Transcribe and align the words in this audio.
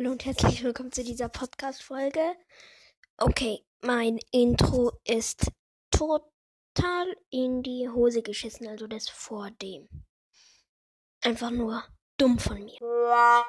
Hallo 0.00 0.12
und 0.12 0.24
herzlich 0.24 0.64
willkommen 0.64 0.90
zu 0.90 1.04
dieser 1.04 1.28
Podcast-Folge. 1.28 2.34
Okay, 3.18 3.66
mein 3.82 4.18
Intro 4.32 4.92
ist 5.04 5.52
total 5.90 7.14
in 7.28 7.62
die 7.62 7.86
Hose 7.86 8.22
geschissen, 8.22 8.66
also 8.66 8.86
das 8.86 9.10
vor 9.10 9.50
dem. 9.60 9.90
Einfach 11.22 11.50
nur 11.50 11.84
dumm 12.16 12.38
von 12.38 12.64
mir. 12.64 12.78
Ja, 12.80 13.44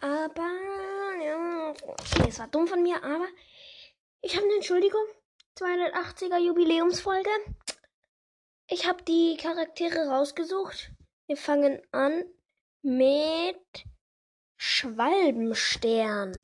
aber. 0.00 0.50
Ja, 1.22 1.74
okay, 1.82 2.28
es 2.28 2.38
war 2.38 2.48
dumm 2.48 2.66
von 2.66 2.82
mir, 2.82 2.96
aber 3.04 3.26
ich 4.22 4.34
habe 4.34 4.46
eine 4.46 4.54
Entschuldigung. 4.54 5.04
280er 5.58 6.38
Jubiläumsfolge. 6.38 7.30
Ich 8.68 8.88
habe 8.88 9.00
die 9.04 9.36
Charaktere 9.36 10.08
rausgesucht. 10.08 10.90
Wir 11.28 11.36
fangen 11.36 11.80
an 11.92 12.24
mit 12.82 13.84
Schwalbenstern. 14.56 16.36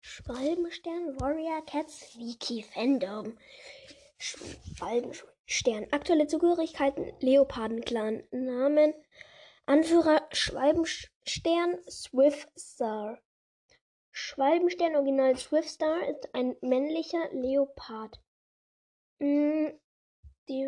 Schwalbenstern, 0.00 1.20
Warrior 1.20 1.66
Cats, 1.66 2.16
Wiki 2.16 2.62
Fandom. 2.62 3.36
Schwalbenstern. 4.16 5.88
Aktuelle 5.90 6.28
Zugehörigkeiten, 6.28 7.12
Leopardenclan. 7.18 8.22
Namen, 8.30 8.94
Anführer 9.64 10.24
Schwalbenstern, 10.30 11.80
Swiftstar. 11.90 13.18
Schwalbenstern 14.12 14.94
Original 14.94 15.36
Swiftstar 15.36 16.08
ist 16.08 16.32
ein 16.32 16.56
männlicher 16.60 17.28
Leopard. 17.32 18.20
Mm, 19.18 19.70
die 20.48 20.64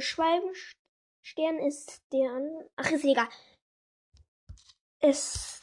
Schwalbenstern 0.00 1.58
ist 1.66 2.02
der. 2.12 2.68
Ach, 2.76 2.90
ist 2.90 3.04
egal. 3.04 3.28
Es. 5.00 5.60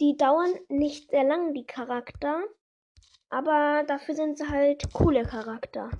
Die 0.00 0.16
dauern 0.16 0.58
nicht 0.68 1.10
sehr 1.10 1.24
lang, 1.24 1.54
die 1.54 1.64
Charakter. 1.64 2.42
Aber 3.28 3.84
dafür 3.86 4.14
sind 4.14 4.36
sie 4.36 4.48
halt 4.48 4.92
coole 4.92 5.22
Charakter. 5.22 5.90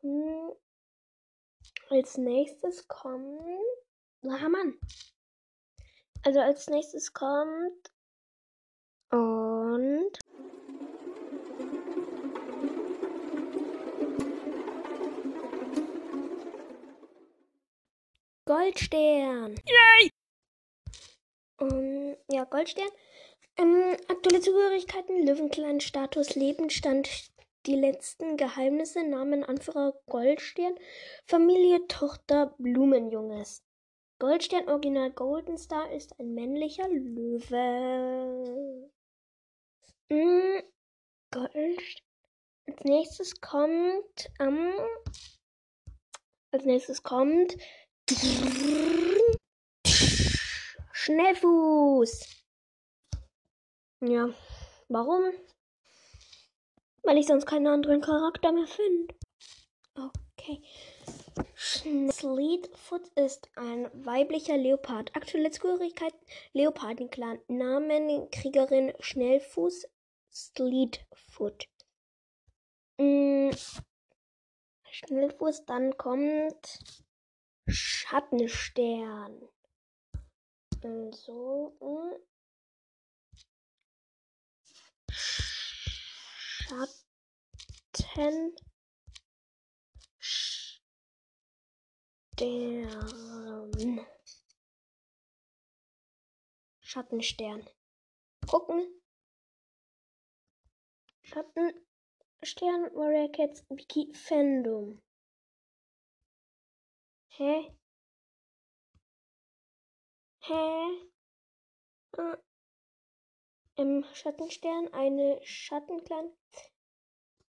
Hm. 0.00 0.52
Als 1.90 2.16
nächstes 2.16 2.88
kommt. 2.88 3.60
Na, 4.22 4.48
Mann. 4.48 4.78
Also 6.24 6.40
als 6.40 6.68
nächstes 6.68 7.12
kommt. 7.12 7.90
Und. 9.10 10.18
Goldstern. 18.50 19.54
Yay! 19.64 20.10
Um, 21.60 22.16
ja, 22.28 22.42
Goldstern. 22.42 22.90
Ähm, 23.56 23.96
aktuelle 24.08 24.40
Zugehörigkeiten, 24.40 25.24
Löwenclan, 25.24 25.80
Status, 25.80 26.34
Lebensstand, 26.34 27.30
die 27.66 27.76
letzten 27.76 28.36
Geheimnisse, 28.36 29.04
Namen, 29.04 29.44
Anführer, 29.44 29.94
Goldstern, 30.06 30.74
Familie, 31.26 31.86
Tochter, 31.86 32.56
Blumenjunges. 32.58 33.62
Goldstern 34.18 34.68
Original 34.68 35.12
Golden 35.12 35.56
Star 35.56 35.88
ist 35.92 36.18
ein 36.18 36.34
männlicher 36.34 36.88
Löwe. 36.88 38.90
Mm, 40.08 40.58
Gold. 41.30 42.02
Als 42.66 42.82
nächstes 42.82 43.40
kommt, 43.40 44.28
ähm, 44.40 44.72
als 46.50 46.64
nächstes 46.64 47.04
kommt 47.04 47.56
Schnellfuß. 50.92 52.44
Ja, 54.00 54.30
warum? 54.88 55.32
Weil 57.04 57.18
ich 57.18 57.28
sonst 57.28 57.46
keinen 57.46 57.68
anderen 57.68 58.00
Charakter 58.00 58.50
mehr 58.50 58.66
finde. 58.66 59.14
Okay. 59.94 60.60
Sleetfoot 61.54 63.06
ist 63.14 63.48
ein 63.54 63.88
weiblicher 64.04 64.56
Leopard. 64.56 65.14
Aktuelle 65.14 65.52
Zugehörigkeit 65.52 66.14
Leopardenclan. 66.52 67.38
Namen 67.46 68.28
Kriegerin 68.32 68.92
Schnellfuß 68.98 69.86
Sleetfoot. 70.32 71.68
Mm. 72.98 73.50
Schnellfuß, 74.90 75.64
dann 75.66 75.96
kommt 75.96 76.80
Schattenstern. 77.68 79.48
Also. 80.82 81.76
Hm. 81.80 82.16
Schatten. 86.70 86.96
Stern. 92.36 94.06
Schattenstern. 96.80 97.68
Gucken. 98.46 98.86
Schattenstern 101.22 102.90
Warrior 102.94 103.28
Cats 103.30 103.64
Wiki 103.68 104.12
Fandom. 104.14 105.00
Hä? 107.40 107.74
Hä? 110.40 110.54
Äh, 112.18 112.36
Im 113.76 114.04
Schattenstern 114.12 114.92
eine 114.92 115.40
Schattenclan. 115.42 116.36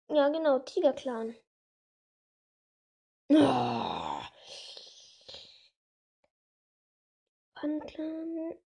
Ja, 0.08 0.28
genau, 0.28 0.60
Tigerclan. 0.60 1.34
Oh. 3.30 4.22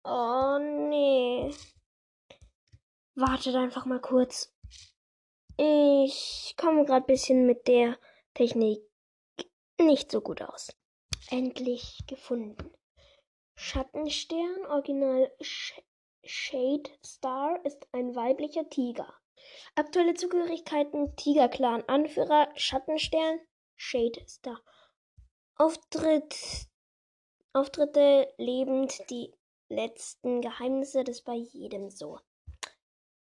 Oh 0.04 0.60
nee. 0.60 1.52
Wartet 3.16 3.56
einfach 3.56 3.86
mal 3.88 4.00
kurz. 4.00 4.54
Ich 5.58 6.54
komme 6.56 6.86
gerade 6.86 7.06
ein 7.06 7.08
bisschen 7.08 7.48
mit 7.48 7.68
der 7.68 7.98
Technik 8.36 8.84
nicht 9.80 10.12
so 10.12 10.22
gut 10.22 10.44
aus. 10.44 10.79
Endlich 11.30 12.00
gefunden. 12.08 12.74
Schattenstern, 13.56 14.66
Original 14.68 15.32
Sh 15.42 15.74
Shade 16.24 16.90
Star, 17.06 17.64
ist 17.66 17.88
ein 17.92 18.16
weiblicher 18.16 18.70
Tiger. 18.70 19.14
Aktuelle 19.76 20.14
Zugehörigkeiten 20.14 21.16
Tiger-Clan, 21.16 21.84
Anführer 21.88 22.50
Schattenstern, 22.56 23.40
Shade 23.76 24.22
Star. 24.28 24.62
Auftritt, 25.56 26.68
Auftritte 27.54 28.34
lebend, 28.38 28.98
die 29.10 29.34
letzten 29.70 30.42
Geheimnisse, 30.42 31.04
das 31.04 31.18
ist 31.18 31.26
bei 31.26 31.36
jedem 31.36 31.90
so. 31.90 32.20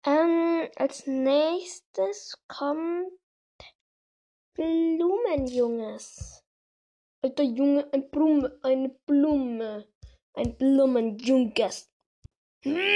Ähm, 0.04 0.68
als 0.76 1.06
nächstes 1.06 2.38
kommt 2.46 3.10
Blumenjunges. 4.54 6.44
Alter 7.20 7.42
Junge, 7.42 7.92
ein 7.92 8.08
Blume, 8.10 8.56
eine 8.62 8.90
Blume. 9.06 9.88
Ein 10.34 10.56
Blumenjunges. 10.56 11.90
ähm, 12.64 12.86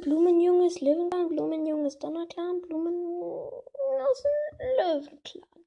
Blumenjunges 0.00 0.80
Löwenclan, 0.80 1.28
Blumenjunges 1.28 1.98
Donnerclan, 1.98 2.62
Blumen 2.62 2.94
aus 4.00 4.22
dem 4.22 4.32
Löwenclan. 4.78 5.66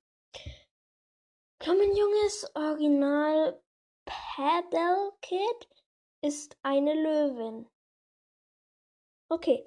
Blumenjunges 1.59 2.50
Original 2.55 3.61
Paddle 4.05 5.13
Kid 5.21 5.69
ist 6.23 6.57
eine 6.63 6.95
Löwin. 6.95 7.69
Okay, 9.29 9.63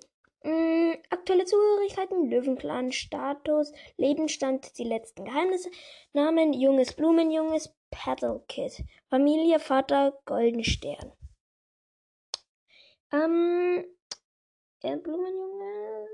Mm, 0.47 0.93
aktuelle 1.11 1.45
Zugehörigkeiten, 1.45 2.31
Löwenclan, 2.31 2.93
Status, 2.93 3.73
Lebensstand, 3.97 4.79
die 4.79 4.85
letzten 4.85 5.25
Geheimnisse, 5.25 5.73
Namen, 6.13 6.53
Junges 6.53 6.95
Blumenjunges, 6.95 7.75
Paddle 7.91 8.45
Kid, 8.47 8.85
Familie, 9.11 9.59
Vater, 9.59 10.17
Goldenstern. 10.25 11.13
Ähm, 13.11 13.85
der 14.85 14.99
Blumenjunge, 14.99 16.07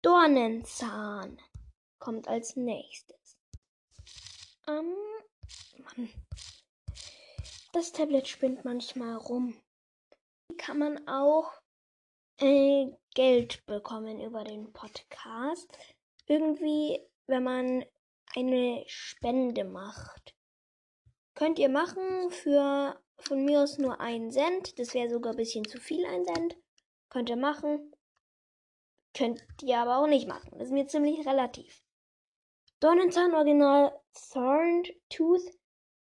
Dornenzahn 0.00 1.42
kommt 1.98 2.26
als 2.26 2.56
nächstes. 2.56 3.36
Ähm, 4.66 4.96
Mann. 5.76 6.08
Das 7.74 7.92
Tablet 7.92 8.26
spinnt 8.28 8.64
manchmal 8.64 9.16
rum. 9.16 9.60
Kann 10.56 10.78
man 10.78 11.06
auch 11.06 11.52
äh, 12.38 12.90
Geld 13.14 13.64
bekommen 13.66 14.20
über 14.20 14.44
den 14.44 14.72
Podcast. 14.72 15.68
irgendwie, 16.26 17.00
wenn 17.26 17.42
man 17.42 17.84
eine 18.36 18.84
Spende 18.86 19.64
macht. 19.64 20.34
Könnt 21.34 21.58
ihr 21.58 21.68
machen 21.68 22.30
für 22.30 23.00
von 23.18 23.44
mir 23.44 23.62
aus 23.62 23.78
nur 23.78 24.00
einen 24.00 24.30
Cent. 24.30 24.78
Das 24.78 24.94
wäre 24.94 25.10
sogar 25.10 25.32
ein 25.32 25.36
bisschen 25.36 25.64
zu 25.64 25.78
viel, 25.78 26.04
ein 26.06 26.24
Cent. 26.24 26.56
Könnt 27.08 27.28
ihr 27.30 27.36
machen. 27.36 27.92
Könnt 29.14 29.42
ihr 29.62 29.78
aber 29.78 29.98
auch 29.98 30.06
nicht 30.06 30.28
machen. 30.28 30.50
Das 30.52 30.68
ist 30.68 30.72
mir 30.72 30.86
ziemlich 30.86 31.26
relativ. 31.26 31.82
Dornenzahn 32.78 33.34
Original 33.34 33.98
Thorned 34.32 34.92
Tooth 35.08 35.42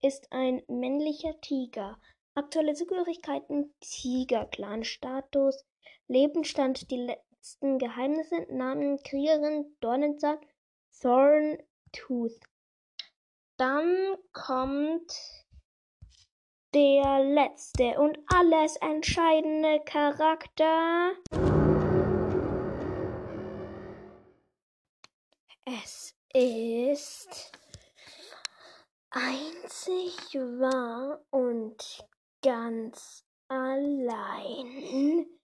ist 0.02 0.30
ein 0.30 0.62
männlicher 0.68 1.40
Tiger. 1.40 1.98
Aktuelle 2.34 2.74
Zugehörigkeiten 2.74 3.74
Tiger-Clan-Status. 3.80 5.64
Lebensstand 6.08 6.90
die 6.90 6.96
letzten 6.96 7.78
Geheimnisse. 7.78 8.46
Namen 8.50 9.02
Kriegerin 9.02 9.76
Dornenzahn 9.80 10.38
Thorntooth. 11.00 12.40
Dann 13.58 14.16
kommt 14.32 15.12
der 16.74 17.24
letzte 17.24 17.98
und 18.00 18.18
alles 18.26 18.76
entscheidende 18.76 19.80
Charakter. 19.84 21.12
Es 25.66 26.14
ist 26.32 27.52
einzig 29.10 30.34
wahr 30.34 31.20
und 31.30 32.06
ganz 32.42 33.24
allein. 33.48 35.37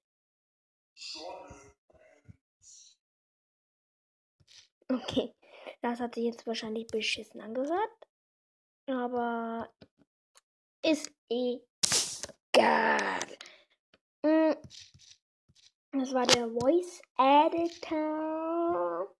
Okay, 4.89 5.35
das 5.83 5.99
hat 6.01 6.15
sich 6.15 6.25
jetzt 6.25 6.47
wahrscheinlich 6.47 6.87
beschissen 6.87 7.41
angehört. 7.41 8.09
Aber 8.87 9.71
ist 10.83 11.11
egal. 11.31 11.67
Hm, 14.25 14.57
das 15.93 16.13
war 16.13 16.27
der 16.27 16.49
Voice 16.51 17.01
Editor. 17.17 19.15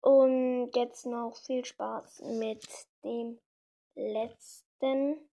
Und 0.00 0.72
jetzt 0.74 1.06
noch 1.06 1.36
viel 1.36 1.64
Spaß 1.64 2.22
mit 2.22 2.66
dem 3.04 3.38
letzten 3.94 5.28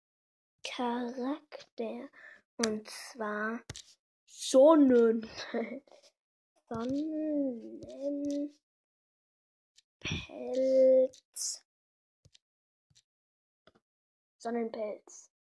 Charakter. 0.64 2.10
Und 2.58 2.90
zwar 2.90 3.62
Sonnenpelz. 4.40 5.28
Sonnenpelz. 6.70 8.54
Sonnenpelz. 14.38 15.32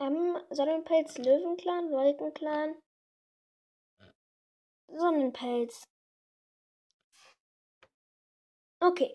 M. 0.00 0.36
Sonnenpelz, 0.50 1.16
Löwenclan, 1.16 1.90
Wolkenclan. 1.90 2.74
Sonnenpelz. 4.88 5.84
Okay. 8.80 9.14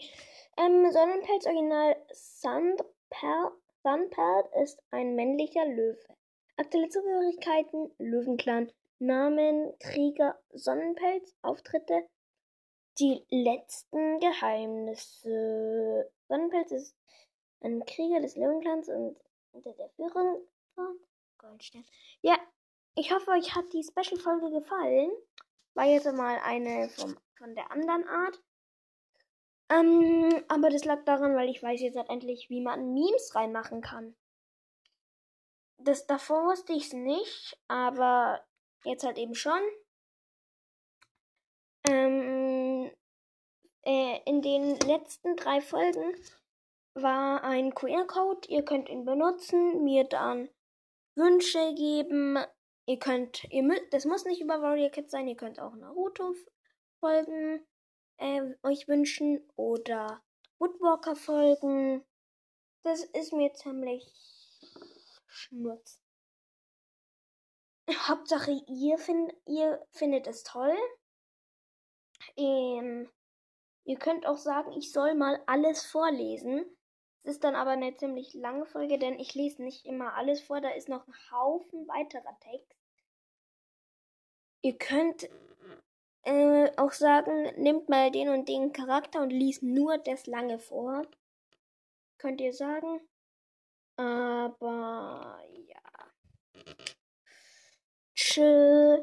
Ähm, 0.58 0.92
Sonnenpelz 0.92 1.46
Original 1.46 1.96
Sunpelt, 2.12 3.67
Sunpelt 3.88 4.48
ist 4.62 4.84
ein 4.92 5.16
männlicher 5.16 5.66
Löwe. 5.66 6.18
Aktuelle 6.58 6.90
Zugehörigkeiten 6.90 7.90
Löwenclan. 8.00 8.70
Namen 9.00 9.74
Krieger 9.80 10.38
Sonnenpelz. 10.50 11.34
Auftritte 11.42 12.06
die 13.00 13.24
letzten 13.30 14.20
Geheimnisse. 14.20 16.12
Sonnenpelz 16.28 16.72
ist 16.72 16.98
ein 17.62 17.86
Krieger 17.86 18.20
des 18.20 18.36
Löwenclans 18.36 18.90
und 18.90 19.18
unter 19.54 19.72
der 19.72 19.88
Führung 19.92 20.46
von 20.76 21.00
Goldstern. 21.38 21.86
Ja, 22.22 22.38
ich 22.96 23.14
hoffe, 23.14 23.32
euch 23.32 23.56
hat 23.56 23.72
die 23.72 23.86
Special-Folge 23.86 24.52
gefallen. 24.52 25.12
War 25.76 25.86
jetzt 25.86 26.12
mal 26.12 26.42
eine 26.44 26.90
vom, 26.90 27.18
von 27.38 27.56
der 27.56 27.72
anderen 27.72 28.06
Art. 28.06 28.38
Ähm, 29.70 30.44
aber 30.48 30.70
das 30.70 30.86
lag 30.86 31.04
daran, 31.04 31.36
weil 31.36 31.50
ich 31.50 31.62
weiß 31.62 31.82
jetzt 31.82 31.98
halt 31.98 32.10
endlich, 32.10 32.50
wie 32.50 32.62
man 32.62 32.94
Memes 32.94 33.36
reinmachen 33.36 33.82
kann. 33.82 34.16
Das 35.78 36.08
davor 36.08 36.46
wusste 36.46 36.74
ich 36.74 36.86
es 36.88 36.94
nicht, 36.94 37.60
aber 37.68 38.44
jetzt 38.84 39.04
halt 39.04 39.18
eben 39.18 39.36
schon. 39.36 39.60
Ähm, 41.90 42.92
äh, 43.84 44.20
in 44.26 44.42
den 44.42 44.80
letzten 44.80 45.36
drei 45.36 45.62
Folgen 45.62 46.16
war 46.94 47.44
ein 47.44 47.76
QR-Code. 47.76 48.48
Ihr 48.50 48.64
könnt 48.64 48.90
ihn 48.90 49.06
benutzen, 49.06 49.84
mir 49.84 50.06
dann 50.06 50.50
Wünsche 51.16 51.74
geben. 51.76 52.38
Ihr 52.86 53.00
könnt, 53.00 53.44
ihr 53.52 53.64
müsst, 53.64 53.84
das 53.92 54.06
muss 54.06 54.26
nicht 54.26 54.42
über 54.42 54.62
Warrior 54.62 54.90
Kids 54.90 55.12
sein, 55.12 55.28
ihr 55.28 55.36
könnt 55.36 55.60
auch 55.60 55.76
Naruto 55.76 56.34
folgen 57.00 57.66
äh, 58.18 58.42
euch 58.64 58.88
wünschen 58.88 59.42
oder 59.56 60.22
Woodwalker 60.60 61.16
folgen. 61.16 62.04
Das 62.84 63.04
ist 63.04 63.34
mir 63.34 63.54
ziemlich 63.54 64.06
schnurz. 65.28 66.00
Hauptsache, 67.90 68.52
ihr, 68.68 68.98
find, 68.98 69.34
ihr 69.46 69.86
findet 69.92 70.28
es 70.28 70.44
toll. 70.44 70.76
Ähm, 72.36 73.10
ihr 73.86 73.98
könnt 73.98 74.26
auch 74.26 74.38
sagen, 74.38 74.74
ich 74.74 74.92
soll 74.92 75.16
mal 75.16 75.42
alles 75.46 75.86
vorlesen. 75.86 76.66
Es 77.24 77.36
ist 77.36 77.44
dann 77.44 77.56
aber 77.56 77.72
eine 77.72 77.96
ziemlich 77.96 78.34
lange 78.34 78.66
Folge, 78.66 78.98
denn 79.00 79.20
ich 79.20 79.36
lese 79.36 79.62
nicht 79.62 79.86
immer 79.86 80.16
alles 80.16 80.42
vor. 80.42 80.62
Da 80.62 80.70
ist 80.70 80.90
noch 80.90 81.08
ein 81.08 81.32
Haufen 81.32 81.88
weiterer 81.88 82.38
Text. 82.40 82.76
Ihr 84.62 84.78
könnt 84.78 85.30
äh, 86.28 86.72
auch 86.76 86.92
sagen, 86.92 87.54
nimmt 87.56 87.88
mal 87.88 88.12
den 88.12 88.30
und 88.30 88.50
den 88.50 88.74
Charakter 88.74 89.22
und 89.22 89.30
liest 89.30 89.64
nur 89.64 89.98
das 89.98 90.28
lange 90.28 90.60
vor. 90.60 91.04
Könnt 92.18 92.42
ihr 92.42 92.54
sagen. 92.54 93.00
Aber 93.96 95.40
ja. 95.54 95.78
Tschüss. 98.14 99.00